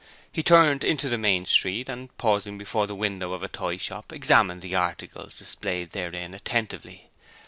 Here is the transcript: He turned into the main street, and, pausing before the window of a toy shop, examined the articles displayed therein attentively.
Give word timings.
He 0.31 0.41
turned 0.41 0.83
into 0.83 1.09
the 1.09 1.17
main 1.19 1.45
street, 1.45 1.87
and, 1.87 2.09
pausing 2.17 2.57
before 2.57 2.87
the 2.87 2.95
window 2.95 3.33
of 3.33 3.43
a 3.43 3.47
toy 3.47 3.77
shop, 3.77 4.11
examined 4.11 4.63
the 4.63 4.73
articles 4.73 5.37
displayed 5.37 5.91
therein 5.91 6.33
attentively. 6.33 7.11